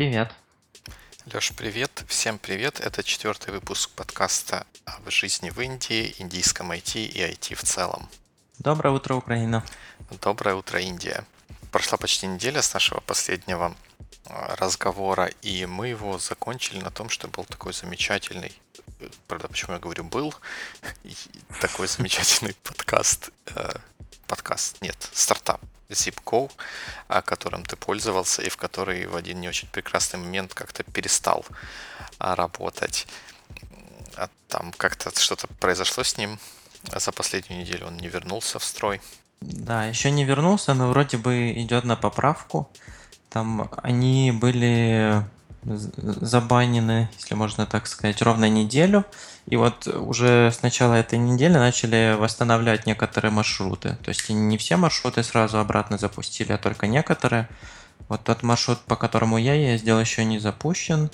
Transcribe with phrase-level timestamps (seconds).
[0.00, 0.32] Привет.
[1.26, 2.04] Леш, привет.
[2.08, 2.80] Всем привет.
[2.80, 8.08] Это четвертый выпуск подкаста об жизни в Индии, индийском IT и IT в целом.
[8.58, 9.62] Доброе утро, Украина.
[10.22, 11.26] Доброе утро, Индия.
[11.70, 13.76] Прошла почти неделя с нашего последнего
[14.24, 18.58] а, разговора, и мы его закончили на том, что был такой замечательный,
[19.28, 20.34] правда, почему я говорю был,
[21.60, 23.74] такой замечательный подкаст, э,
[24.30, 26.52] подкаст, нет, стартап ZipGo,
[27.24, 31.44] которым ты пользовался и в который в один не очень прекрасный момент как-то перестал
[32.18, 33.08] а, работать.
[34.14, 36.38] А там как-то что-то произошло с ним
[36.94, 39.00] за последнюю неделю, он не вернулся в строй.
[39.40, 42.70] Да, еще не вернулся, но вроде бы идет на поправку.
[43.30, 45.24] Там они были
[45.62, 49.04] забанены, если можно так сказать, ровно неделю.
[49.46, 53.98] И вот уже с начала этой недели начали восстанавливать некоторые маршруты.
[54.02, 57.48] То есть не все маршруты сразу обратно запустили, а только некоторые.
[58.08, 61.10] Вот тот маршрут, по которому я ездил, еще не запущен.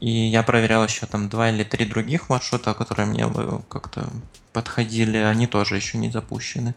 [0.00, 3.28] И я проверял еще там два или три других маршрута, которые мне
[3.68, 4.08] как-то
[4.52, 6.74] подходили, они тоже еще не запущены.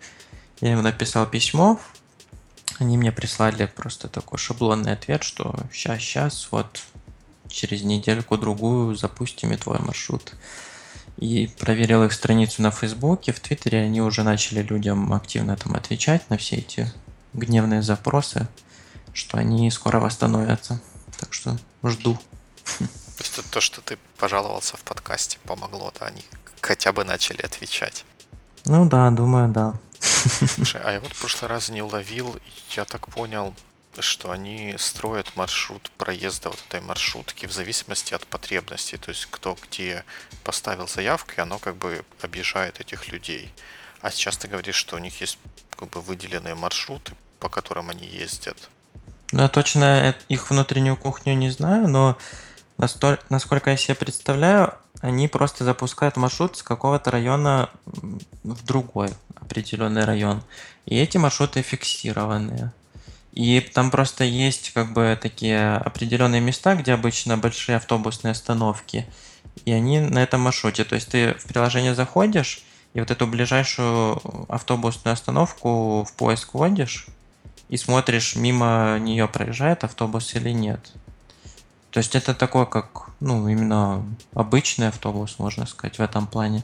[0.62, 1.80] Я им написал письмо,
[2.80, 6.81] они мне прислали просто такой шаблонный ответ, что сейчас, сейчас, вот
[7.56, 10.34] через недельку-другую запустим и твой маршрут.
[11.17, 16.30] И проверил их страницу на Фейсбуке, в Твиттере они уже начали людям активно там отвечать
[16.30, 16.92] на все эти
[17.34, 18.47] гневные запросы,
[19.14, 20.81] что они скоро восстановятся.
[21.17, 22.20] Так что жду.
[22.78, 26.25] То есть то, что ты пожаловался в подкасте, помогло, да, они
[26.59, 28.03] хотя бы начали отвечать.
[28.66, 29.80] Ну да, думаю, да.
[30.02, 32.36] Слушай, а я вот в прошлый раз не уловил,
[32.72, 33.53] я так понял,
[34.02, 38.98] что они строят маршрут проезда вот этой маршрутки в зависимости от потребностей.
[38.98, 40.04] То есть кто где
[40.44, 43.54] поставил заявку, и оно как бы объезжает этих людей.
[44.02, 45.38] А сейчас ты говоришь, что у них есть
[45.72, 48.70] как бы выделенные маршруты, по которым они ездят.
[49.31, 52.18] Ну, я точно их внутреннюю кухню не знаю, но
[52.78, 60.06] настоль, насколько я себе представляю, они просто запускают маршрут с какого-то района в другой определенный
[60.06, 60.44] район.
[60.86, 62.72] И эти маршруты фиксированные.
[63.35, 69.06] И там просто есть как бы такие определенные места, где обычно большие автобусные остановки.
[69.66, 70.85] И они на этом маршруте.
[70.85, 72.63] То есть ты в приложение заходишь,
[72.94, 77.07] и вот эту ближайшую автобусную остановку в поиск вводишь,
[77.68, 80.94] и смотришь, мимо нее проезжает автобус или нет.
[81.91, 86.63] То есть это такой, как, ну, именно обычный автобус, можно сказать, в этом плане,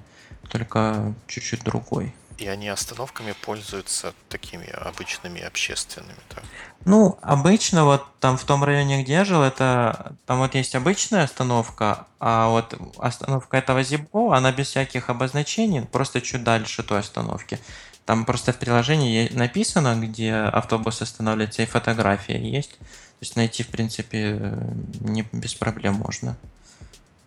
[0.49, 2.13] только чуть-чуть другой.
[2.41, 6.43] И они остановками пользуются такими обычными общественными, так?
[6.85, 11.25] Ну, обычно вот там в том районе, где я жил, это там вот есть обычная
[11.25, 17.59] остановка, а вот остановка этого Зибо, она без всяких обозначений, просто чуть дальше той остановки.
[18.05, 22.71] Там просто в приложении написано, где автобус останавливается, и фотография есть.
[22.71, 24.57] То есть найти, в принципе,
[24.99, 26.35] не без проблем можно.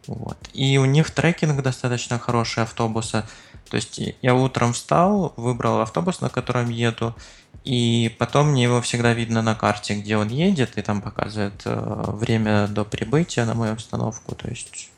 [0.08, 0.38] Вот.
[0.52, 3.24] И у них трекинг достаточно хороший автобуса.
[3.70, 7.14] То есть я утром встал, выбрал автобус, на котором еду,
[7.64, 12.04] и потом мне его всегда видно на карте, где он едет, и там показывает э,
[12.08, 14.90] время до прибытия на мою установку, то есть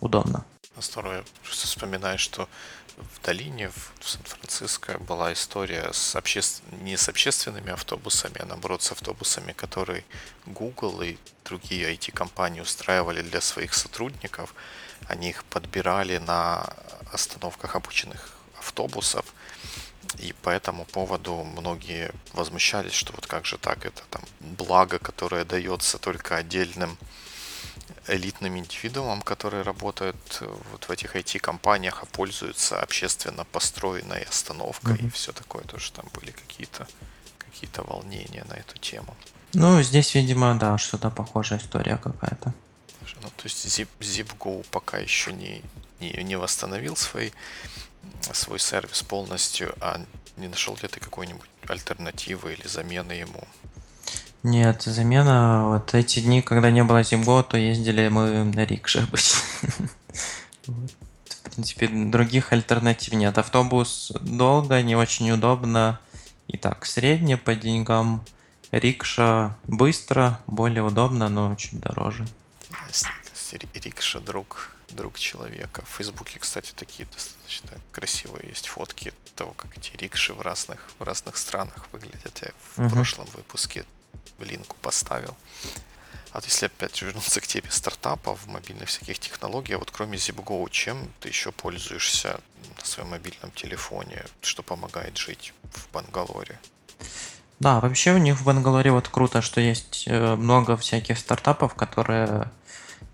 [0.00, 0.44] удобно.
[0.80, 2.48] Здорово, я просто вспоминаю, что
[2.96, 6.40] в долине, в Сан-Франциско была история с обще...
[6.82, 10.04] не с общественными автобусами, а наоборот с автобусами, которые
[10.46, 14.54] Google и другие IT-компании устраивали для своих сотрудников.
[15.08, 16.66] Они их подбирали на
[17.12, 19.24] остановках обычных автобусов.
[20.18, 25.44] И по этому поводу многие возмущались, что вот как же так, это там благо, которое
[25.44, 26.96] дается только отдельным
[28.06, 35.06] элитным индивидуумам, которые работают э, вот в этих IT-компаниях, а пользуются общественно построенной остановкой mm-hmm.
[35.06, 35.64] и все такое.
[35.64, 36.86] Тоже там были какие-то
[37.38, 39.16] какие-то волнения на эту тему.
[39.52, 42.52] Ну, здесь, видимо, да, что-то похожая история какая-то.
[43.22, 45.62] Ну, то есть Zip, ZipGo пока еще не,
[46.00, 47.32] не, не восстановил свой,
[48.32, 50.00] свой сервис полностью, а
[50.36, 53.46] не нашел ли ты какой-нибудь альтернативы или замены ему?
[54.42, 55.68] Нет, замена.
[55.68, 59.40] Вот эти дни, когда не было Зимго, то ездили мы на рикше обычно.
[60.66, 63.38] В принципе, других альтернатив нет.
[63.38, 65.98] Автобус долго, не очень удобно.
[66.48, 68.22] И так, средне по деньгам.
[68.70, 72.26] Рикша быстро, более удобно, но чуть дороже.
[73.74, 75.84] Рикша друг, друг человека.
[75.84, 81.02] В Фейсбуке, кстати, такие достаточно красивые есть фотки того, как эти рикши в разных, в
[81.02, 82.38] разных странах выглядят.
[82.42, 82.90] Я в uh-huh.
[82.90, 83.84] прошлом выпуске
[84.38, 85.36] линку поставил.
[86.30, 90.68] А вот если опять вернуться к теме стартапов, мобильных всяких технологий, а вот кроме ZipGo,
[90.70, 92.40] чем ты еще пользуешься
[92.76, 96.58] на своем мобильном телефоне, что помогает жить в Бангалоре?
[97.60, 102.50] Да, вообще у них в Бангалоре вот круто, что есть э, много всяких стартапов, которые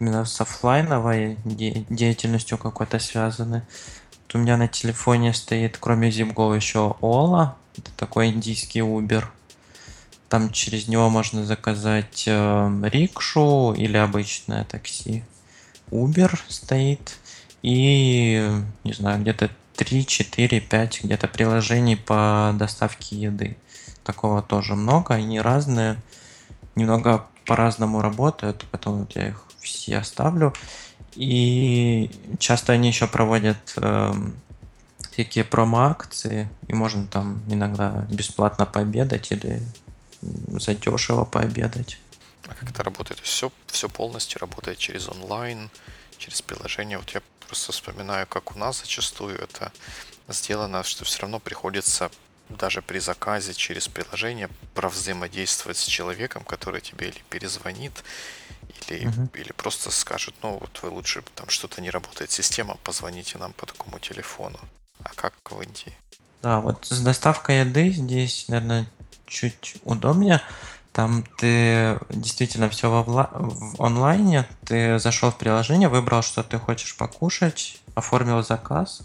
[0.01, 3.63] именно с оффлайновой де- деятельностью какой-то связаны.
[4.23, 7.53] Вот у меня на телефоне стоит, кроме ZipGo, еще Ola.
[7.77, 9.25] Это такой индийский Uber.
[10.29, 15.25] Там через него можно заказать э, рикшу или обычное такси.
[15.91, 17.19] Uber стоит.
[17.63, 18.51] И,
[18.85, 23.57] не знаю, где-то 3, 4, 5 где-то приложений по доставке еды.
[24.03, 25.97] Такого тоже много, они разные,
[26.75, 30.55] немного по-разному работают, поэтому вот я их все оставлю.
[31.15, 34.13] И часто они еще проводят э,
[35.11, 39.61] всякие промо-акции, и можно там иногда бесплатно пообедать или
[40.23, 41.99] задешево пообедать.
[42.47, 43.21] А как это работает?
[43.21, 45.71] Все, все полностью работает через онлайн,
[46.19, 46.99] через приложение.
[46.99, 49.73] Вот я просто вспоминаю, как у нас зачастую это
[50.29, 52.11] сделано, что все равно приходится
[52.57, 58.05] даже при заказе через приложение провзаимодействовать с человеком, который тебе или перезвонит,
[58.89, 59.29] или, угу.
[59.35, 63.67] или просто скажет, ну вот вы лучше там что-то не работает система, позвоните нам по
[63.67, 64.59] такому телефону.
[65.03, 65.95] А как в Индии?
[66.43, 68.87] Да, вот с доставкой еды здесь, наверное,
[69.27, 70.41] чуть удобнее.
[70.93, 76.59] Там ты действительно все во вла- в онлайне, ты зашел в приложение, выбрал, что ты
[76.59, 79.03] хочешь покушать, оформил заказ,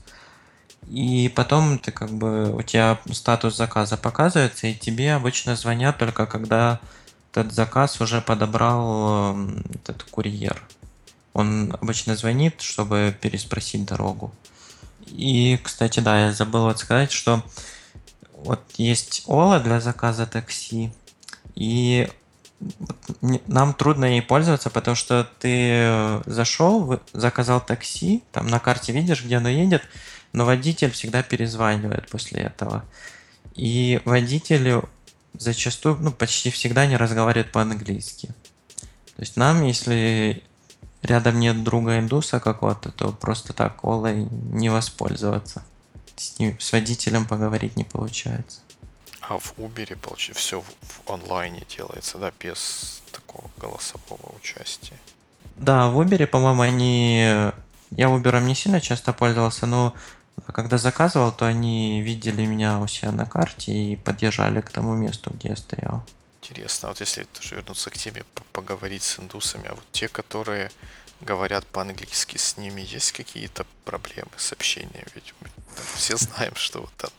[0.88, 6.26] и потом ты как бы у тебя статус заказа показывается, и тебе обычно звонят только
[6.26, 6.80] когда
[7.32, 9.38] этот заказ уже подобрал
[9.74, 10.62] этот курьер.
[11.34, 14.32] Он обычно звонит, чтобы переспросить дорогу.
[15.08, 17.44] И, кстати, да, я забыл вот сказать, что
[18.32, 20.94] вот есть Ола для заказа такси,
[21.56, 22.10] и
[23.48, 29.38] нам трудно ей пользоваться, потому что ты зашел, заказал такси, там на карте видишь, где
[29.38, 29.84] оно едет,
[30.34, 32.86] но водитель всегда перезванивает после этого.
[33.56, 34.90] И водителю
[35.34, 38.28] зачастую, ну, почти всегда не разговаривает по-английски.
[39.16, 40.44] То есть нам, если
[41.02, 45.64] рядом нет друга индуса какого-то, то просто так олой не воспользоваться.
[46.16, 48.62] С, ним, с водителем поговорить не получается.
[49.28, 54.98] А в Uber, получается, все в, в онлайне делается, да, без такого голосового участия.
[55.56, 57.20] Да, в Uber, по-моему, они...
[57.92, 59.96] Я Uber не сильно часто пользовался, но
[60.54, 65.32] когда заказывал, то они видели меня у себя на карте и подъезжали к тому месту,
[65.32, 66.04] где я стоял.
[66.42, 70.70] Интересно, вот если тоже вернуться к теме, поговорить с индусами, а вот те, которые
[71.22, 75.06] говорят по-английски, с ними есть какие-то проблемы с общением?
[75.16, 75.48] Ведь мы
[75.96, 77.12] все знаем, что вот там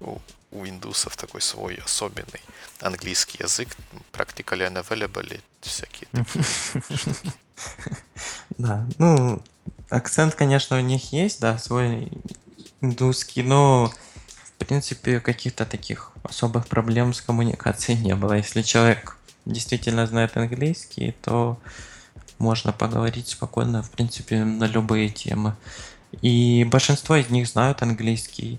[0.00, 0.18] у,
[0.56, 2.40] у индусов такой свой особенный
[2.80, 3.68] английский язык,
[4.12, 6.44] practically unavailable, всякие такие.
[8.58, 9.42] Да, ну,
[9.90, 12.10] акцент, конечно, у них есть, да, свой
[12.80, 13.92] индусский, но
[14.44, 18.34] в принципе каких-то таких особых проблем с коммуникацией не было.
[18.34, 21.58] Если человек действительно знает английский, то
[22.38, 25.56] можно поговорить спокойно, в принципе, на любые темы.
[26.22, 28.58] И большинство из них знают английский.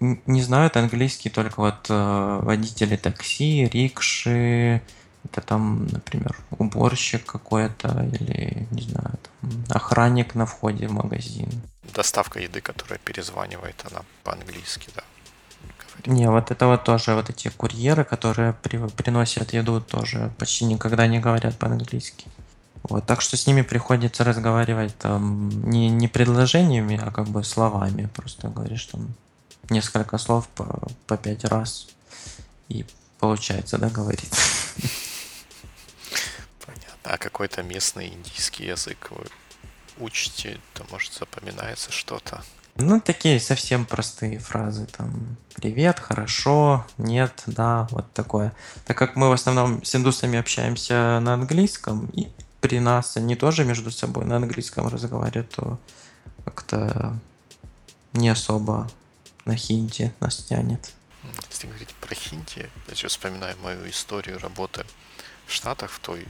[0.00, 4.82] Не знают английский только вот э, водители такси, рикши,
[5.24, 11.48] это там, например, уборщик какой-то или, не знаю, там, охранник на входе в магазин.
[11.94, 15.02] Доставка еды, которая перезванивает, она по-английски, да.
[15.78, 16.06] Говорит.
[16.06, 21.06] Не, вот это вот тоже, вот эти курьеры, которые при, приносят еду, тоже почти никогда
[21.06, 22.26] не говорят по-английски.
[22.88, 28.08] Вот, так что с ними приходится разговаривать там не, не предложениями, а как бы словами.
[28.14, 29.08] Просто говоришь там
[29.70, 31.88] несколько слов по, по пять раз,
[32.68, 32.84] и
[33.18, 34.30] получается, да, говорить.
[37.04, 39.24] а какой-то местный индийский язык вы
[39.98, 42.42] учите, то, может, запоминается что-то?
[42.78, 48.52] Ну, такие совсем простые фразы, там, привет, хорошо, нет, да, вот такое.
[48.84, 52.28] Так как мы в основном с индусами общаемся на английском, и
[52.60, 55.78] при нас они тоже между собой на английском разговаривают, то
[56.44, 57.18] как-то
[58.12, 58.90] не особо
[59.46, 60.92] на хинди нас тянет.
[61.50, 64.84] Если говорить про хинди, я сейчас вспоминаю мою историю работы
[65.46, 66.26] в Штатах, в той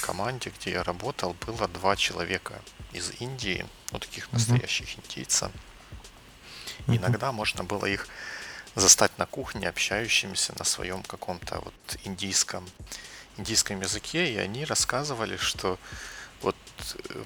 [0.00, 2.54] команде, где я работал, было два человека
[2.92, 5.04] из Индии, ну таких настоящих uh-huh.
[5.04, 5.50] индийцев.
[6.86, 6.96] Uh-huh.
[6.96, 8.08] Иногда можно было их
[8.74, 12.68] застать на кухне, общающимися на своем каком-то вот индийском,
[13.36, 15.78] индийском языке, и они рассказывали, что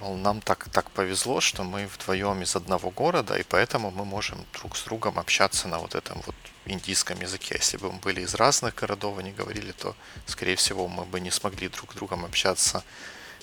[0.01, 4.77] нам так, так повезло, что мы вдвоем из одного города, и поэтому мы можем друг
[4.77, 6.35] с другом общаться на вот этом вот
[6.67, 7.57] индийском языке.
[7.59, 9.97] Если бы мы были из разных городов, они говорили, то,
[10.27, 12.83] скорее всего, мы бы не смогли друг с другом общаться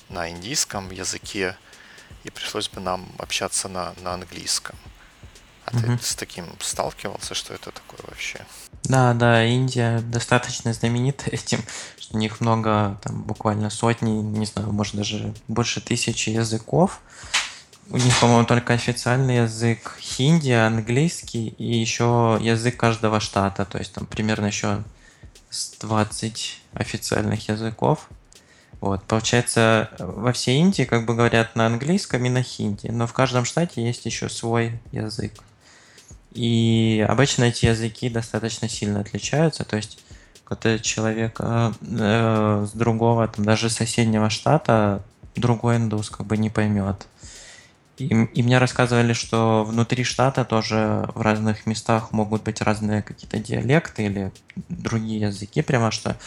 [0.09, 1.57] на индийском языке,
[2.23, 4.75] и пришлось бы нам общаться на, на английском.
[5.65, 5.97] А угу.
[5.97, 8.45] ты с таким сталкивался, что это такое вообще?
[8.83, 11.59] Да, да, Индия достаточно знаменита этим,
[11.97, 17.01] что у них много, там буквально сотни, не знаю, может даже больше тысячи языков.
[17.89, 23.65] У них, по-моему, только официальный язык хинди, английский и еще язык каждого штата.
[23.65, 24.83] То есть там примерно еще
[25.81, 28.07] 20 официальных языков.
[28.79, 33.13] Вот, получается, во всей Индии как бы говорят на английском и на хинди, но в
[33.13, 35.31] каждом штате есть еще свой язык.
[36.33, 39.99] И обычно эти языки достаточно сильно отличаются, то есть
[40.43, 45.03] когда человек э, э, с другого, там, даже соседнего штата,
[45.35, 47.07] другой индус как бы не поймет.
[47.97, 53.37] И, и мне рассказывали, что внутри штата тоже в разных местах могут быть разные какие-то
[53.37, 54.31] диалекты или
[54.69, 56.17] другие языки, прямо что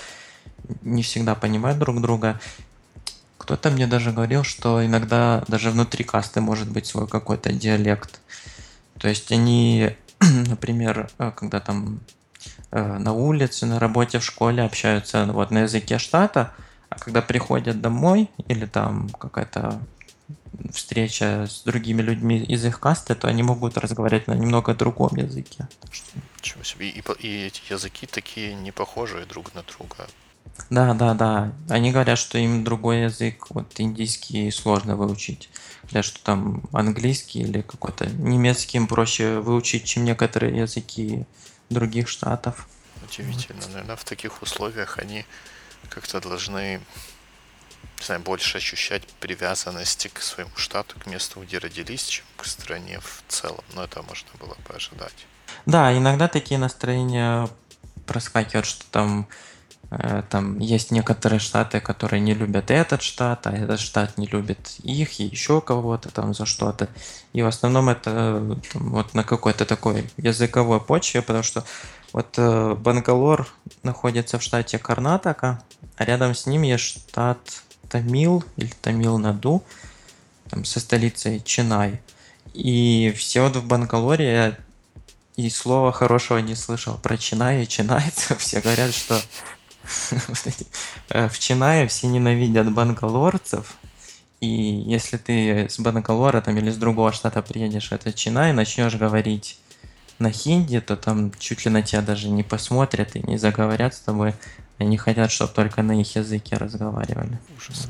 [0.83, 2.41] не всегда понимают друг друга.
[3.39, 8.21] Кто-то мне даже говорил, что иногда даже внутри касты может быть свой какой-то диалект.
[8.99, 12.01] То есть они, например, э, когда там
[12.71, 16.53] э, на улице, на работе, в школе общаются вот на языке штата,
[16.89, 19.81] а когда приходят домой или там какая-то
[20.73, 25.69] встреча с другими людьми из их касты, то они могут разговаривать на немного другом языке.
[26.39, 26.89] Ничего себе.
[26.89, 30.07] И, и эти языки такие не похожие друг на друга.
[30.71, 31.53] Да, да, да.
[31.69, 35.51] Они говорят, что им другой язык, вот индийский, сложно выучить.
[35.89, 41.25] Говорят, что там английский или какой-то немецкий им проще выучить, чем некоторые языки
[41.71, 42.69] других штатов.
[43.05, 43.61] Удивительно.
[43.61, 43.71] Вот.
[43.73, 45.25] Наверное, в таких условиях они
[45.89, 46.81] как-то должны
[47.99, 53.01] не знаю, больше ощущать привязанности к своему штату, к месту, где родились, чем к стране
[53.01, 53.65] в целом.
[53.75, 55.27] Но это можно было бы ожидать.
[55.65, 57.49] Да, иногда такие настроения
[58.07, 59.29] проскакивают, что там
[60.31, 65.21] там есть некоторые штаты, которые не любят этот штат, а этот штат не любит их
[65.21, 66.89] и еще кого-то там за что-то.
[67.33, 71.65] И в основном это там, вот на какой-то такой языковой почве, потому что
[72.13, 73.47] вот э, Бангалор
[73.85, 75.63] находится в штате Карнатака,
[75.97, 77.39] а рядом с ним есть штат
[77.89, 79.63] Тамил или Тамил-Наду,
[80.51, 82.01] там со столицей Чинай.
[82.55, 84.59] И все вот в Бангалоре
[85.37, 88.39] и слова хорошего не слышал про Чинай и чинайцев.
[88.41, 89.56] Все говорят, что Э,
[91.09, 93.77] в Чинае все ненавидят бангалорцев,
[94.41, 98.53] и если ты с Бангалора там, или с другого штата приедешь в этот Чинай и
[98.53, 99.59] начнешь говорить
[100.19, 104.01] на хинди, то там чуть ли на тебя даже не посмотрят и не заговорят с
[104.01, 104.35] тобой.
[104.79, 107.39] Они хотят, чтобы только на их языке разговаривали.
[107.57, 107.89] Ужас.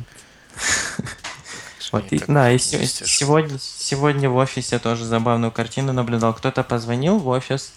[1.93, 6.35] Вот, и, да, и сегодня, сегодня в офисе тоже забавную картину наблюдал.
[6.35, 7.73] Кто-то позвонил в офис,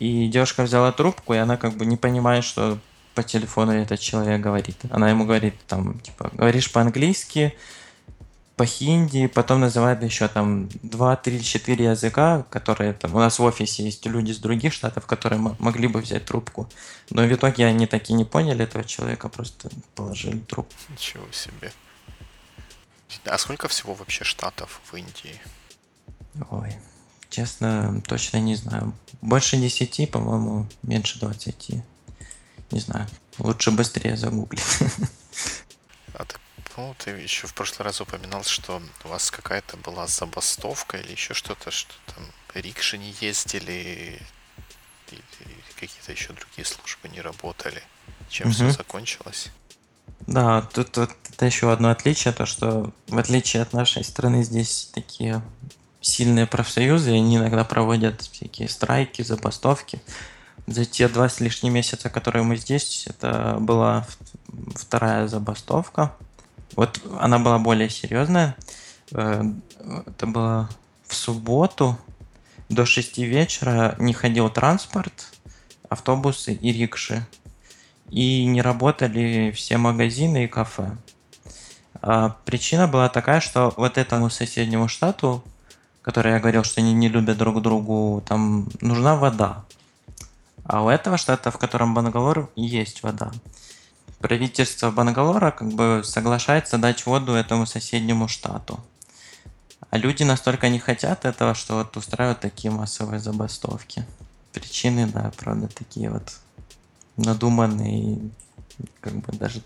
[0.00, 2.78] и девушка взяла трубку, и она как бы не понимает, что
[3.18, 4.76] по телефону этот человек говорит.
[4.90, 7.52] Она ему говорит, там, типа, говоришь по-английски,
[8.54, 13.82] по-хинди, потом называет еще там 2, 3, 4 языка, которые там, у нас в офисе
[13.82, 16.68] есть люди из других штатов, которые могли бы взять трубку.
[17.10, 20.74] Но в итоге они так и не поняли этого человека, просто положили трубку.
[20.88, 21.72] Ничего себе.
[23.24, 25.40] А сколько всего вообще штатов в Индии?
[26.50, 26.70] Ой,
[27.30, 28.92] честно, точно не знаю.
[29.22, 31.82] Больше 10, по-моему, меньше 20
[32.70, 33.06] не знаю,
[33.38, 34.62] лучше быстрее загуглить.
[36.14, 36.36] А ты,
[36.76, 41.34] ну, ты еще в прошлый раз упоминал, что у вас какая-то была забастовка или еще
[41.34, 44.20] что-то, что там рикши не ездили,
[45.10, 45.22] или
[45.78, 47.82] какие-то еще другие службы не работали.
[48.28, 48.54] Чем угу.
[48.54, 49.48] все закончилось?
[50.26, 54.90] Да, тут, тут это еще одно отличие, то что в отличие от нашей страны здесь
[54.92, 55.42] такие
[56.00, 60.00] сильные профсоюзы, они иногда проводят всякие страйки, забастовки
[60.70, 64.06] за те два с лишним месяца, которые мы здесь, это была
[64.74, 66.12] вторая забастовка.
[66.76, 68.56] Вот она была более серьезная.
[69.12, 69.42] Э,
[70.06, 70.68] это было
[71.06, 71.98] в субботу
[72.68, 75.32] до 6 вечера не ходил транспорт,
[75.88, 77.26] автобусы и рикши.
[78.10, 80.96] И не работали все магазины и кафе.
[82.00, 85.42] А причина была такая, что вот этому соседнему штату,
[86.02, 89.64] который я говорил, что они не любят друг другу, там нужна вода.
[90.68, 93.32] А у этого штата, в котором Бангалор, есть вода.
[94.18, 98.78] Правительство Бангалора как бы соглашается дать воду этому соседнему штату.
[99.88, 104.04] А люди настолько не хотят этого, что вот устраивают такие массовые забастовки.
[104.52, 106.34] Причины, да, правда, такие вот
[107.16, 108.30] надуманные.
[109.00, 109.62] Как бы даже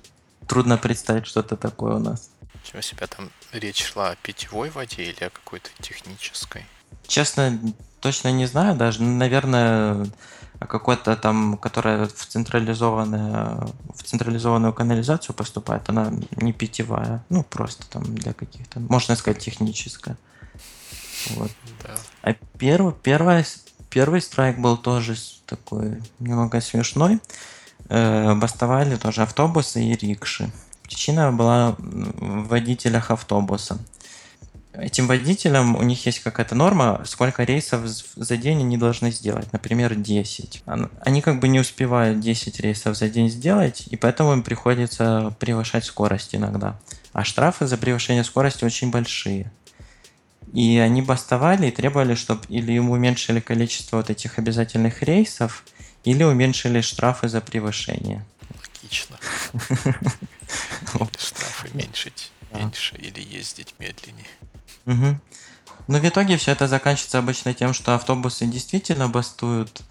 [0.47, 2.31] трудно представить что-то такое у нас.
[2.75, 6.65] У себя там речь шла о питьевой воде или о какой-то технической?
[7.09, 7.59] Честно,
[8.01, 8.77] точно не знаю.
[8.77, 10.07] Даже, наверное,
[10.67, 18.03] какой-то там, которая в централизованную, в централизованную канализацию поступает, она не питьевая, ну просто там
[18.15, 20.17] для каких-то, можно сказать, техническая.
[21.31, 21.51] Вот.
[21.83, 21.95] Да.
[22.23, 23.45] А первый, первый,
[23.91, 25.17] первый страйк был тоже
[25.47, 27.21] такой немного смешной.
[27.89, 30.51] Э, бастовали тоже автобусы и рикши.
[30.83, 33.79] Причина была в водителях автобуса.
[34.75, 39.53] Этим водителям у них есть какая-то норма, сколько рейсов за день они должны сделать.
[39.53, 40.63] Например, 10.
[41.01, 45.85] Они как бы не успевают 10 рейсов за день сделать, и поэтому им приходится превышать
[45.85, 46.81] скорость иногда.
[47.13, 49.53] А штрафы за превышение скорости очень большие.
[50.55, 55.65] И они бастовали и требовали, чтобы или им уменьшили количество вот этих обязательных рейсов,
[56.05, 58.25] или уменьшили штрафы за превышение.
[58.83, 59.17] Логично.
[61.19, 64.27] Штрафы меньшить меньше или ездить медленнее.
[64.87, 65.21] Угу.
[65.89, 69.83] Но в итоге все это заканчивается обычно тем, что автобусы действительно бастуют,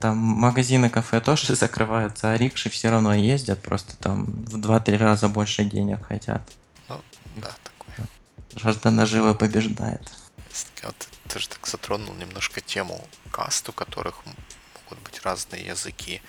[0.00, 5.28] там магазины, кафе тоже закрываются, а рикши все равно ездят, просто там в 2-3 раза
[5.28, 6.42] больше денег хотят.
[6.88, 7.00] Ну,
[7.36, 8.06] да, такое.
[8.56, 10.10] Жажда наживы побеждает.
[10.82, 16.22] Вот ты же так затронул немножко тему каст, у которых могут быть разные языки.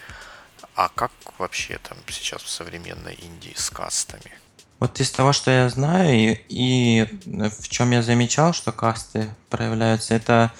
[0.76, 4.32] А как вообще там сейчас в современной Индии с кастами?
[4.80, 10.16] Вот из того, что я знаю, и, и в чем я замечал, что касты проявляются,
[10.16, 10.52] это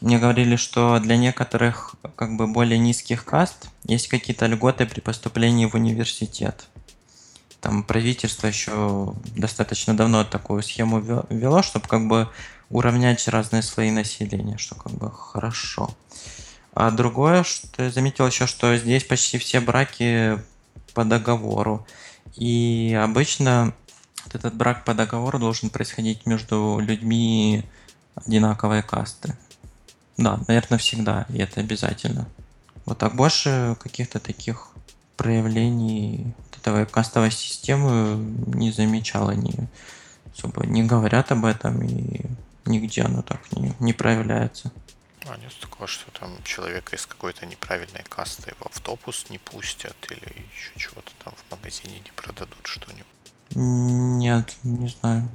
[0.00, 5.66] мне говорили, что для некоторых как бы более низких каст есть какие-то льготы при поступлении
[5.66, 6.66] в университет.
[7.60, 12.28] Там правительство еще достаточно давно такую схему ввело, чтобы как бы
[12.68, 15.90] уравнять разные слои населения, что как бы хорошо.
[16.74, 20.38] А другое, что я заметил еще, что здесь почти все браки
[20.92, 21.86] по договору.
[22.36, 23.74] И обычно
[24.32, 27.64] этот брак по договору должен происходить между людьми
[28.14, 29.36] одинаковой касты.
[30.16, 32.26] Да, наверное, всегда, и это обязательно.
[32.84, 34.68] Вот так больше каких-то таких
[35.16, 38.16] проявлений вот этой кастовой системы
[38.46, 39.28] не замечал.
[39.28, 39.54] Они
[40.34, 42.20] особо не говорят об этом, и
[42.64, 44.72] нигде оно так не, не проявляется.
[45.28, 50.46] А нет такого, что там человека из какой-то неправильной касты в автобус не пустят или
[50.52, 53.06] еще чего-то там в магазине не продадут что-нибудь?
[53.54, 55.28] Нет, не знаю.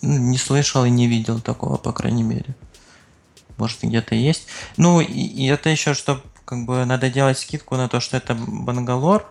[0.00, 2.54] Не слышал и не видел такого, по крайней мере.
[3.58, 4.48] Может, где-то есть.
[4.76, 9.30] Ну, и, это еще, что как бы надо делать скидку на то, что это Бангалор,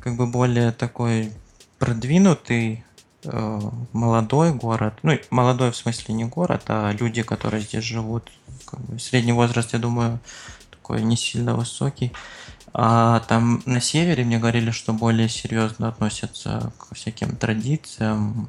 [0.00, 1.32] как бы более такой
[1.78, 2.84] продвинутый,
[3.24, 4.94] молодой город.
[5.02, 8.30] Ну, молодой в смысле не город, а люди, которые здесь живут,
[8.66, 10.20] как бы средний возраст, я думаю,
[10.70, 12.12] такой не сильно высокий.
[12.72, 18.48] А там на севере мне говорили, что более серьезно относятся к всяким традициям.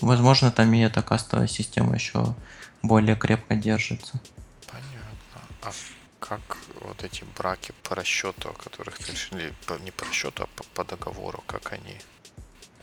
[0.00, 2.34] Возможно, там и эта кастовая система еще
[2.82, 4.20] более крепко держится.
[4.66, 5.40] Понятно.
[5.62, 5.70] А
[6.18, 10.64] как вот эти браки по расчету, о которых ты решили, не по расчету, а по,
[10.74, 11.96] по договору, как они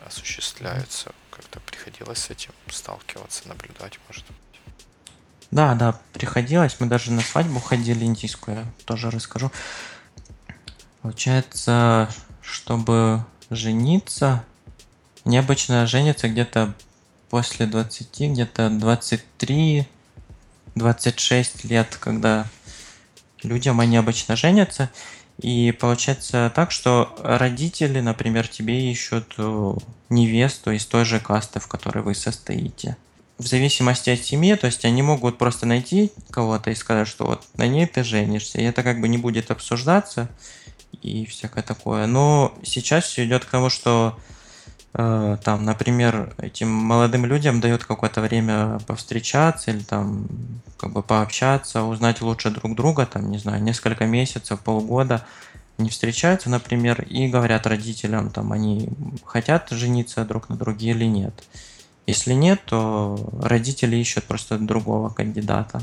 [0.06, 1.12] осуществляются?
[1.32, 4.38] Как-то приходилось с этим сталкиваться, наблюдать, может быть?
[5.52, 6.80] Да, да, приходилось.
[6.80, 9.52] Мы даже на свадьбу ходили индийскую, тоже расскажу.
[11.02, 12.10] Получается,
[12.42, 14.44] чтобы жениться,
[15.26, 16.74] необычно женятся где-то
[17.30, 19.88] после 20, где-то 23,
[20.76, 22.48] 26 лет, когда
[23.44, 24.90] людям они обычно женятся.
[25.40, 29.74] И получается так, что родители, например, тебе ищут э,
[30.10, 32.98] невесту из той же касты, в которой вы состоите
[33.38, 37.44] в зависимости от семьи, то есть они могут просто найти кого-то и сказать, что вот
[37.56, 40.28] на ней ты женишься, и это как бы не будет обсуждаться
[41.04, 42.08] и всякое такое.
[42.08, 44.18] Но сейчас все идет к тому, что
[44.94, 50.28] там, например, этим молодым людям дает какое-то время повстречаться или там
[50.78, 55.26] как бы пообщаться, узнать лучше друг друга, там, не знаю, несколько месяцев, полгода,
[55.78, 58.90] не встречаются, например, и говорят родителям, там, они
[59.26, 61.44] хотят жениться друг на друге или нет.
[62.08, 65.82] Если нет, то родители ищут просто другого кандидата.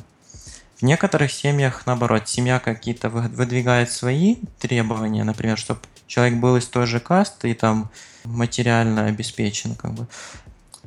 [0.77, 5.81] В некоторых семьях, наоборот, семья какие-то выдвигает свои требования, например, чтобы
[6.15, 7.91] человек был из той же касты и там
[8.25, 10.07] материально обеспечен, как бы.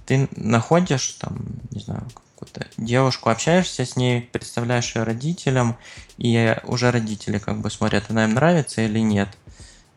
[0.06, 1.38] Ты находишь там,
[1.72, 5.76] не знаю, какую-то девушку, общаешься с ней, представляешь ее родителям,
[6.18, 9.28] и уже родители как бы смотрят, она им нравится или нет.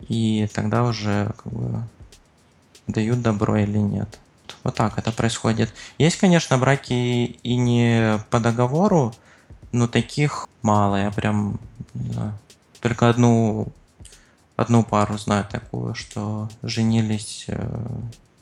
[0.09, 1.83] И тогда уже как бы
[2.88, 4.19] дают добро или нет.
[4.64, 5.73] Вот так это происходит.
[5.99, 9.14] Есть, конечно, браки и не по договору,
[9.71, 10.97] но таких мало.
[10.97, 11.61] Я прям
[11.95, 12.33] не знаю,
[12.81, 13.69] только одну,
[14.61, 17.88] одну пару знаю такую, что женились э,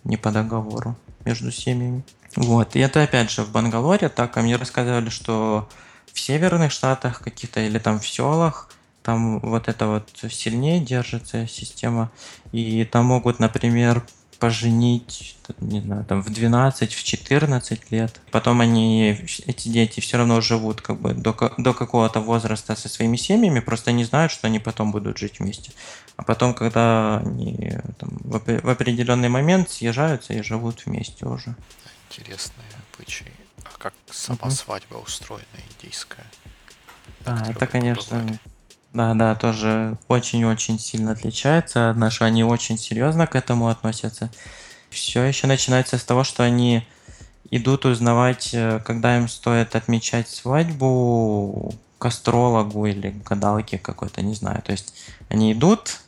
[0.04, 2.02] не по договору между семьями.
[2.34, 2.74] Вот.
[2.74, 5.68] И это опять же в Бангалоре, так а мне рассказывали, что
[6.12, 8.70] в северных штатах каких-то или там в селах
[9.02, 12.10] там вот это вот сильнее держится система.
[12.52, 14.02] И там могут, например,
[14.38, 18.20] поженить, не знаю, там в 12, в 14 лет.
[18.30, 19.10] Потом они,
[19.46, 23.92] эти дети все равно живут как бы до, до какого-то возраста со своими семьями, просто
[23.92, 25.72] не знают, что они потом будут жить вместе.
[26.16, 31.54] А потом, когда они там, в, в определенный момент съезжаются и живут вместе уже.
[32.10, 33.32] Интересные обычаи.
[33.64, 34.50] А как сама угу.
[34.50, 36.26] свадьба устроена индийская?
[37.24, 38.38] Да, это, конечно,
[38.92, 42.26] да, да, тоже очень-очень сильно отличается от нашего.
[42.26, 44.30] Они очень серьезно к этому относятся.
[44.90, 46.86] Все еще начинается с того, что они
[47.50, 54.62] идут узнавать, э, когда им стоит отмечать свадьбу к астрологу или гадалке какой-то, не знаю.
[54.62, 54.94] То есть
[55.28, 56.00] они идут,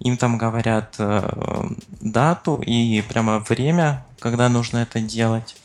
[0.00, 1.68] им там говорят э,
[2.00, 5.56] дату и прямо время, когда нужно это делать.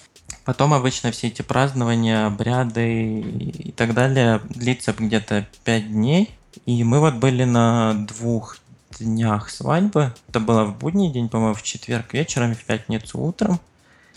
[0.46, 6.32] Потом обычно все эти празднования, обряды и так далее длится где-то 5 дней.
[6.66, 8.58] И мы вот были на двух
[9.00, 10.14] днях свадьбы.
[10.30, 13.60] Это было в будний день, по-моему, в четверг вечером и в пятницу утром.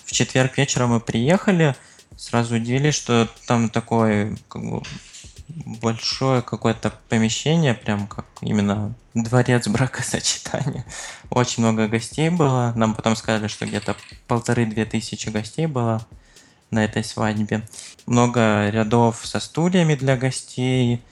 [0.04, 1.74] В четверг вечером мы приехали,
[2.16, 4.82] сразу удивились, что там такое как бы,
[5.48, 10.84] большое какое-то помещение, прям как именно дворец бракосочетания.
[11.30, 12.72] Очень много гостей было.
[12.76, 16.06] Нам потом сказали, что где-то полторы-две тысячи гостей было
[16.70, 17.66] на этой свадьбе.
[18.06, 21.02] Много рядов со стульями для гостей,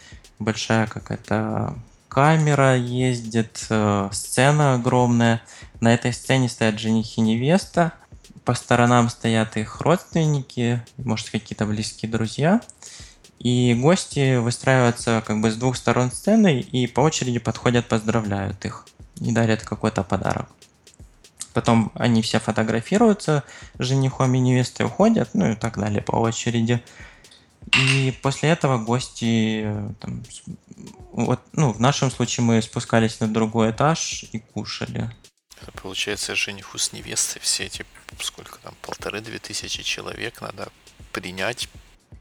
[0.42, 1.74] большая какая-то
[2.08, 5.40] камера ездит, э, сцена огромная.
[5.80, 7.92] На этой сцене стоят жених и невеста.
[8.44, 12.60] По сторонам стоят их родственники, может, какие-то близкие друзья.
[13.38, 18.86] И гости выстраиваются как бы с двух сторон сцены и по очереди подходят, поздравляют их
[19.20, 20.48] и дарят какой-то подарок.
[21.52, 23.44] Потом они все фотографируются,
[23.78, 26.82] женихом и невестой уходят, ну и так далее по очереди.
[27.76, 29.66] И после этого гости,
[30.00, 30.22] там,
[31.12, 35.10] вот, ну, в нашем случае мы спускались на другой этаж и кушали.
[35.60, 37.86] Это получается жениху с невестой все эти,
[38.20, 40.70] сколько там, полторы-две тысячи человек надо
[41.12, 41.68] принять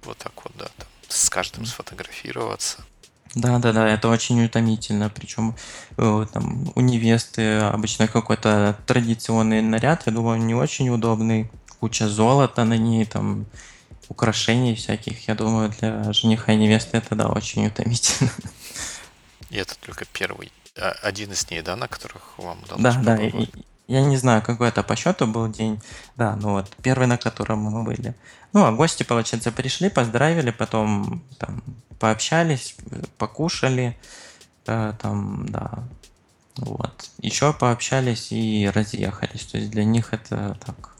[0.04, 2.86] вот так вот, да, там, с каждым сфотографироваться.
[3.34, 5.10] Да, да, да, это очень утомительно.
[5.10, 5.56] Причем
[5.97, 11.49] э, там, у невесты обычно какой-то традиционный наряд, я думаю, не очень удобный.
[11.80, 13.45] Куча золота на ней, там
[14.12, 15.28] украшений всяких.
[15.30, 18.32] Я думаю, для жениха и невесты это, да, очень утомительно.
[19.50, 23.15] И это только первый, а, один из дней, да, на которых вам удалось Да, да,
[23.15, 23.47] и,
[23.88, 25.82] я не знаю, какой это по счету был день.
[26.17, 28.13] Да, ну вот, первый, на котором мы были.
[28.54, 31.63] Ну, а гости, получается, пришли, поздравили, потом там
[32.00, 32.76] пообщались,
[33.17, 33.97] покушали,
[34.65, 35.84] да, там, да,
[36.58, 37.10] вот.
[37.19, 39.45] Еще пообщались и разъехались.
[39.45, 40.95] То есть для них это так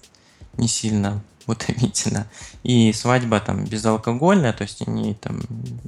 [0.54, 2.28] не сильно утомительно.
[2.64, 5.42] И свадьба там безалкогольная, то есть они там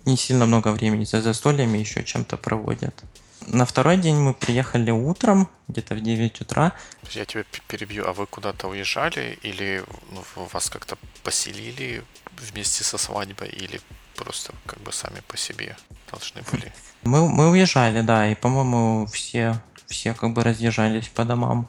[0.06, 3.04] не сильно много времени за застольями еще чем-то проводят.
[3.48, 6.74] На второй день мы приехали утром, где-то в 9 утра.
[7.12, 12.04] Я тебя перебью, а вы куда-то уезжали или ну, вас как-то поселили
[12.38, 13.82] вместе со свадьбой или
[14.16, 15.76] просто как бы сами по себе
[16.10, 16.72] должны были?
[17.04, 21.68] Мы, мы уезжали, да, и, по-моему, все, все как бы разъезжались по домам.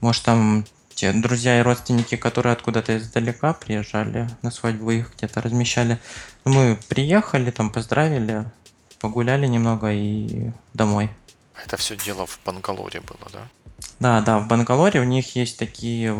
[0.00, 0.64] Может, там
[0.96, 5.98] те друзья и родственники, которые откуда-то издалека приезжали на свадьбу, их где-то размещали.
[6.44, 8.46] Мы приехали, там поздравили,
[8.98, 11.10] погуляли немного и домой.
[11.62, 13.48] Это все дело в Бангалоре было, да?
[14.00, 16.14] Да, да, в Бангалоре у них есть такие,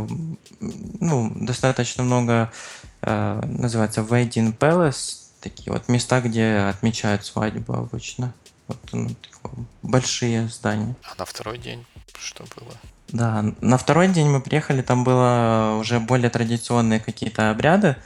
[0.60, 2.52] ну, достаточно много,
[3.00, 8.34] э, называется Wedding Palace, такие вот места, где отмечают свадьбу обычно.
[8.68, 9.08] Вот ну,
[9.82, 10.94] большие здания.
[11.02, 11.86] А на второй день
[12.18, 12.74] что было?
[13.08, 17.96] Да, на второй день мы приехали, там было уже более традиционные какие-то обряды.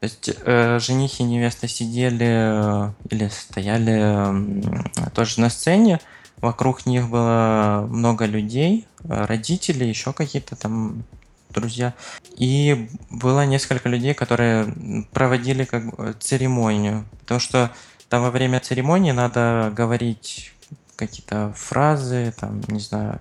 [0.00, 6.00] То есть э, жених и невеста сидели э, или стояли э, тоже на сцене,
[6.40, 11.04] вокруг них было много людей, э, родители, еще какие-то там
[11.50, 11.94] друзья.
[12.36, 14.72] И было несколько людей, которые
[15.12, 17.04] проводили как бы церемонию.
[17.20, 17.70] Потому что
[18.08, 20.52] там во время церемонии надо говорить
[20.96, 23.20] какие-то фразы, там, не знаю,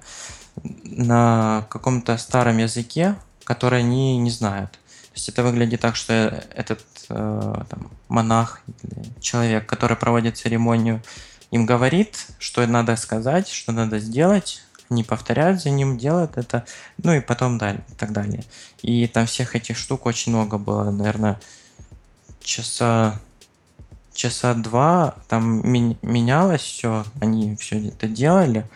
[0.64, 4.72] на каком-то старом языке, который они не знают.
[4.72, 6.14] То есть это выглядит так, что
[6.54, 11.02] этот э, там, монах или человек, который проводит церемонию,
[11.52, 16.66] им говорит, что надо сказать, что надо сделать, они повторяют за ним, делают это,
[17.02, 18.44] ну и потом далее, и так далее.
[18.82, 21.40] И там всех этих штук очень много было, наверное,
[22.42, 23.20] часа
[24.14, 28.68] часа два там менялось все, они все это делали,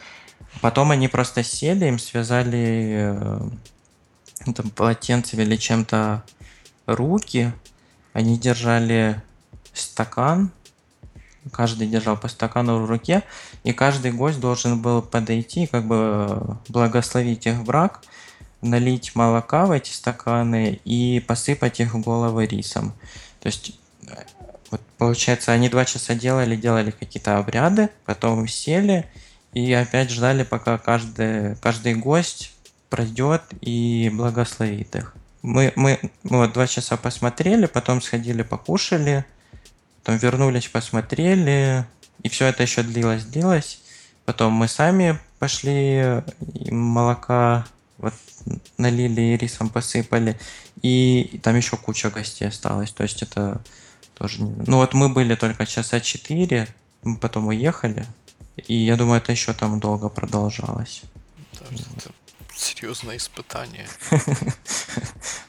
[0.61, 3.17] Потом они просто сели, им связали
[4.45, 6.23] э, там, полотенцем или чем-то
[6.85, 7.51] руки.
[8.13, 9.21] Они держали
[9.73, 10.51] стакан,
[11.51, 13.23] каждый держал по стакану в руке,
[13.63, 18.01] и каждый гость должен был подойти как бы благословить их брак.
[18.61, 22.93] налить молока в эти стаканы и посыпать их головы рисом.
[23.41, 23.77] То есть
[24.71, 29.05] вот получается, они два часа делали, делали какие-то обряды, потом сели
[29.53, 32.53] и опять ждали, пока каждый, каждый гость
[32.89, 35.15] пройдет и благословит их.
[35.41, 39.25] Мы, мы, вот два часа посмотрели, потом сходили покушали,
[39.99, 41.85] потом вернулись, посмотрели,
[42.23, 43.79] и все это еще длилось, длилось.
[44.25, 46.21] Потом мы сами пошли,
[46.71, 47.65] молока
[47.97, 48.13] вот
[48.77, 50.39] налили и рисом посыпали,
[50.81, 52.91] и там еще куча гостей осталось.
[52.91, 53.61] То есть это
[54.15, 54.43] тоже...
[54.43, 56.67] Ну вот мы были только часа четыре,
[57.03, 58.05] мы потом уехали,
[58.55, 61.03] и я думаю, это еще там долго продолжалось.
[61.53, 62.11] это
[62.55, 63.87] серьезное испытание.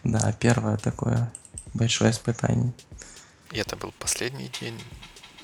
[0.04, 1.32] Да, первое такое
[1.72, 2.74] большое испытание.
[3.52, 4.78] И это был последний день?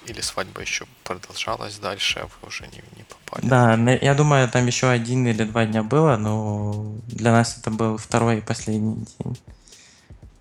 [0.07, 3.47] Или свадьба еще продолжалась дальше, а вы уже не, не попали?
[3.47, 7.97] Да, я думаю, там еще один или два дня было, но для нас это был
[7.97, 9.39] второй и последний день.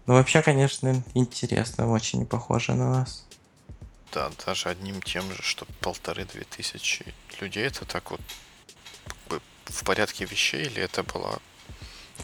[0.06, 3.26] Ну, вообще, конечно, интересно, очень похоже на нас.
[4.12, 7.06] Да, даже одним тем же, что полторы-две тысячи
[7.40, 8.22] людей, это так вот
[9.66, 11.38] в порядке вещей, или это была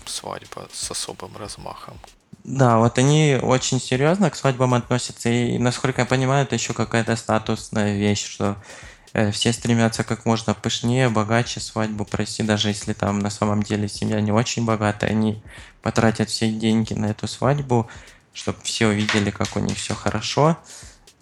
[0.05, 1.99] свадьба с особым размахом?
[2.43, 7.15] Да, вот они очень серьезно к свадьбам относятся, и, насколько я понимаю, это еще какая-то
[7.15, 8.57] статусная вещь, что
[9.13, 13.87] э, все стремятся как можно пышнее, богаче свадьбу провести, даже если там на самом деле
[13.87, 15.41] семья не очень богатая, они
[15.81, 17.89] потратят все деньги на эту свадьбу,
[18.33, 20.57] чтобы все увидели, как у них все хорошо.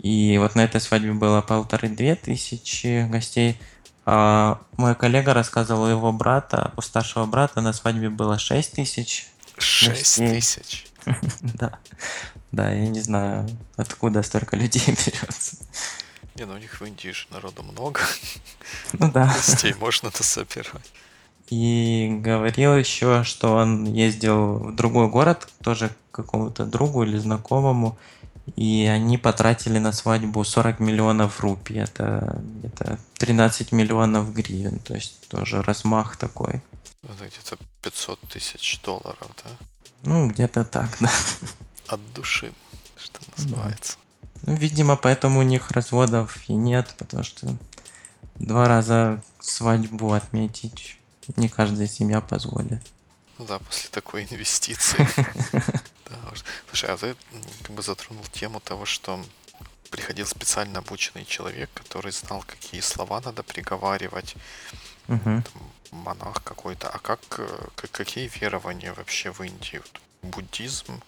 [0.03, 3.57] И вот на этой свадьбе было полторы-две тысячи гостей.
[4.05, 9.27] А мой коллега рассказывал, его брата, у старшего брата на свадьбе было шесть тысяч.
[9.57, 10.85] Шесть тысяч?
[11.41, 11.79] Да.
[12.51, 15.57] Да, я не знаю, откуда столько людей берется.
[16.35, 18.01] Не, ну у них в Индии же народу много.
[18.93, 19.25] Ну да.
[19.25, 20.91] Гостей можно насобирать.
[21.49, 27.97] И говорил еще, что он ездил в другой город, тоже к какому-то другу или знакомому,
[28.55, 31.77] и они потратили на свадьбу 40 миллионов рупий.
[31.77, 36.61] Это где-то 13 миллионов гривен, то есть тоже размах такой.
[37.03, 39.51] Это где-то 500 тысяч долларов, да?
[40.03, 41.11] Ну, где-то так, да.
[41.87, 42.53] От души,
[42.97, 43.95] что называется.
[43.95, 44.51] Да.
[44.51, 47.55] Ну, видимо, поэтому у них разводов и нет, потому что
[48.35, 50.97] два раза свадьбу отметить
[51.37, 52.81] не каждая семья позволит.
[53.37, 55.07] Ну да, после такой инвестиции.
[56.67, 57.15] Слушай, а ты
[57.63, 59.23] как бы затронул тему того, что
[59.89, 64.35] приходил специально обученный человек, который знал, какие слова надо приговаривать.
[65.93, 66.89] монах какой-то.
[66.89, 69.81] А как, э, какие верования вообще в Индии?
[70.23, 71.01] Буддизм?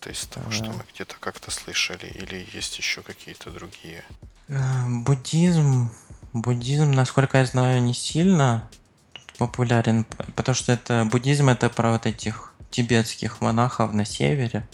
[0.00, 4.04] То есть того, что мы где-то как-то слышали, или есть еще какие-то другие?
[4.48, 5.90] Э, буддизм,
[6.32, 8.68] буддизм, насколько я знаю, не сильно
[9.38, 10.04] популярен,
[10.36, 14.66] потому что это буддизм это про вот этих тибетских монахов на севере,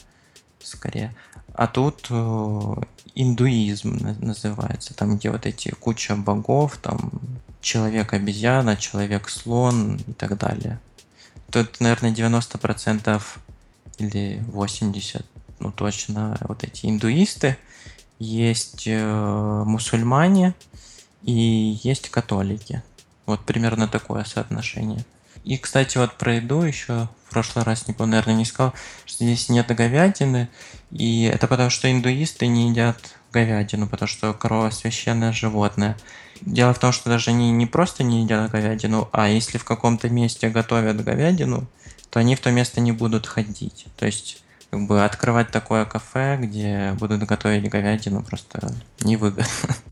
[0.62, 1.14] скорее.
[1.54, 2.74] А тут э,
[3.14, 7.12] индуизм называется, там где вот эти куча богов, там
[7.62, 10.78] человек-обезьяна, человек-слон и так далее.
[11.50, 13.22] Тут, наверное, 90%
[13.98, 15.24] или 80%,
[15.58, 17.56] ну точно, вот эти индуисты.
[18.18, 20.54] Есть э, мусульмане
[21.22, 22.82] и есть католики.
[23.24, 25.04] Вот примерно такое соотношение.
[25.46, 29.48] И, кстати, вот про еду еще в прошлый раз, никто, наверное, не сказал, что здесь
[29.48, 30.48] нет говядины.
[30.90, 32.98] И это потому, что индуисты не едят
[33.32, 35.96] говядину, потому что корова священное животное.
[36.40, 40.08] Дело в том, что даже они не просто не едят говядину, а если в каком-то
[40.08, 41.68] месте готовят говядину,
[42.10, 43.86] то они в то место не будут ходить.
[43.96, 49.46] То есть как бы открывать такое кафе, где будут готовить говядину, просто невыгодно.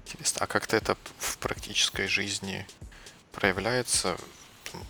[0.04, 2.66] Интересно, а как-то это в практической жизни
[3.32, 4.16] проявляется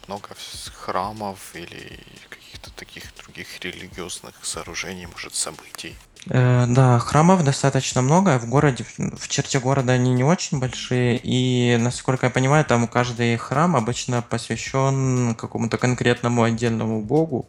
[0.06, 0.28] много
[0.74, 5.96] храмов или каких-то таких других религиозных сооружений, может, событий.
[6.26, 8.38] Э, да, храмов достаточно много.
[8.38, 11.20] В городе, в черте города они не очень большие.
[11.22, 17.46] И, насколько я понимаю, там каждый храм обычно посвящен какому-то конкретному отдельному богу.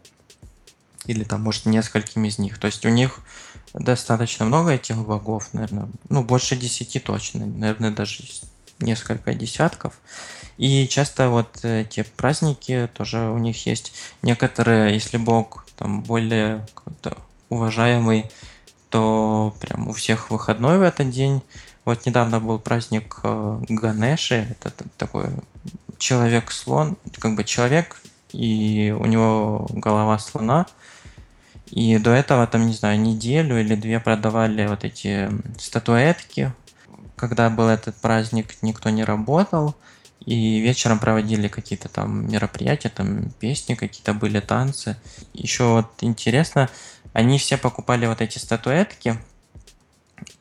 [1.05, 2.57] Или там, может, нескольким из них.
[2.57, 3.19] То есть у них
[3.73, 5.87] достаточно много этих богов, наверное.
[6.09, 7.45] Ну, больше десяти точно.
[7.45, 8.23] Наверное, даже
[8.79, 9.93] несколько десятков.
[10.57, 16.65] И часто вот эти праздники тоже у них есть некоторые, если бог там более
[17.49, 18.31] уважаемый,
[18.89, 21.41] то прям у всех выходной в этот день.
[21.83, 25.27] Вот недавно был праздник э, Ганеши, это такой
[25.97, 30.65] человек-слон, как бы человек, и у него голова слона.
[31.67, 36.53] И до этого, там, не знаю, неделю или две продавали вот эти статуэтки.
[37.15, 39.75] Когда был этот праздник, никто не работал,
[40.25, 44.97] И вечером проводили какие-то там мероприятия, там песни какие-то были, танцы.
[45.33, 46.69] Еще вот интересно,
[47.13, 49.19] они все покупали вот эти статуэтки,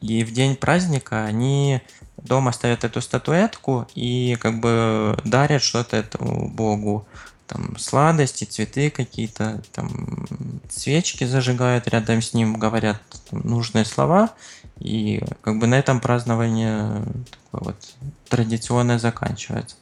[0.00, 1.82] и в день праздника они
[2.16, 7.06] дома ставят эту статуэтку и как бы дарят что-то этому богу.
[7.46, 10.26] Там сладости, цветы какие-то, там
[10.70, 14.30] свечки зажигают рядом с ним, говорят нужные слова,
[14.78, 17.94] и как бы на этом празднование такое вот
[18.28, 19.76] традиционное заканчивается.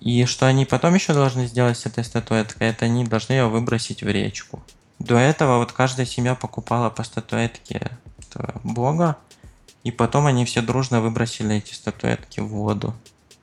[0.00, 4.02] И что они потом еще должны сделать с этой статуэткой, это они должны ее выбросить
[4.02, 4.62] в речку.
[4.98, 7.90] До этого вот каждая семья покупала по статуэтке
[8.64, 9.16] бога,
[9.84, 12.94] и потом они все дружно выбросили эти статуэтки в воду.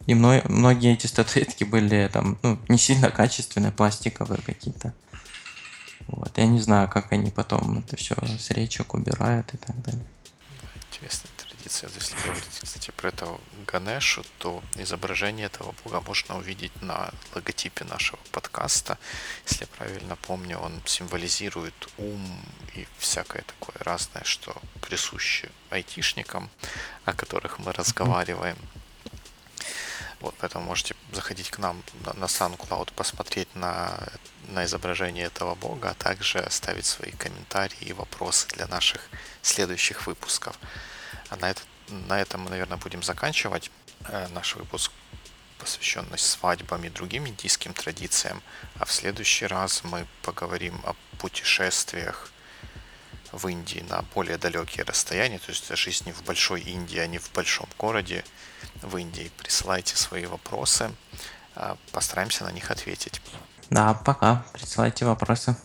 [0.06, 4.94] И многие эти статуэтки были там, ну, не сильно качественные, пластиковые какие-то.
[6.08, 6.38] Вот.
[6.38, 10.04] Я не знаю, как они потом это все с речек убирают и так далее.
[10.94, 11.90] Интересная традиция.
[11.96, 18.20] Если говорить, кстати, про этого Ганешу, то изображение этого бога можно увидеть на логотипе нашего
[18.32, 19.00] подкаста.
[19.48, 26.52] Если я правильно помню, он символизирует ум и всякое такое разное, что присуще айтишникам,
[27.06, 28.58] о которых мы разговариваем.
[30.20, 31.82] Вот, поэтому можете заходить к нам
[32.14, 33.98] на, SoundCloud, посмотреть на,
[34.48, 39.10] на изображение этого бога, а также оставить свои комментарии и вопросы для наших
[39.42, 40.58] следующих выпусков.
[41.30, 43.72] А на, этот, на этом мы, наверное, будем заканчивать
[44.08, 44.92] э, наш выпуск,
[45.58, 48.42] посвященный свадьбам и другим индийским традициям.
[48.80, 52.32] А в следующий раз мы поговорим о путешествиях
[53.32, 57.18] в Индии на более далекие расстояния, то есть о жизни в большой Индии, а не
[57.18, 58.24] в большом городе
[58.82, 59.32] в Индии.
[59.38, 60.92] Присылайте свои вопросы,
[61.56, 63.22] а, постараемся на них ответить.
[63.70, 64.44] Да, пока.
[64.54, 65.56] Присылайте вопросы.